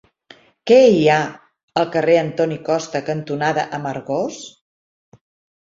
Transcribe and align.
Què 0.69 0.77
hi 0.93 1.03
ha 1.15 1.17
al 1.81 1.85
carrer 1.97 2.17
Antoni 2.21 2.57
Costa 2.71 3.03
cantonada 3.11 3.67
Amargós? 3.81 4.41